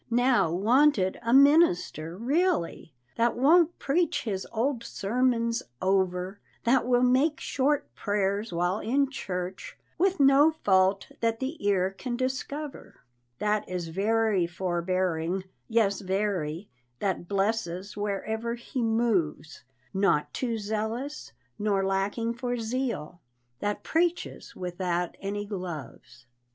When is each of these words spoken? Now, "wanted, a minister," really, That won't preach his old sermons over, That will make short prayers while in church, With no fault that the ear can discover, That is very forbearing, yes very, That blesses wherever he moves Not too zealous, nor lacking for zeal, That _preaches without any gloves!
Now, 0.09 0.51
"wanted, 0.51 1.19
a 1.21 1.31
minister," 1.31 2.17
really, 2.17 2.91
That 3.17 3.35
won't 3.35 3.77
preach 3.77 4.23
his 4.23 4.47
old 4.51 4.83
sermons 4.83 5.61
over, 5.79 6.39
That 6.63 6.87
will 6.87 7.03
make 7.03 7.39
short 7.39 7.93
prayers 7.93 8.51
while 8.51 8.79
in 8.79 9.11
church, 9.11 9.77
With 9.99 10.19
no 10.19 10.49
fault 10.63 11.11
that 11.19 11.39
the 11.39 11.63
ear 11.63 11.91
can 11.91 12.15
discover, 12.17 13.01
That 13.37 13.69
is 13.69 13.89
very 13.89 14.47
forbearing, 14.47 15.43
yes 15.67 16.01
very, 16.01 16.67
That 16.97 17.27
blesses 17.27 17.95
wherever 17.95 18.55
he 18.55 18.81
moves 18.81 19.63
Not 19.93 20.33
too 20.33 20.57
zealous, 20.57 21.31
nor 21.59 21.85
lacking 21.85 22.33
for 22.33 22.57
zeal, 22.57 23.21
That 23.59 23.83
_preaches 23.83 24.55
without 24.55 25.15
any 25.21 25.45
gloves! 25.45 26.25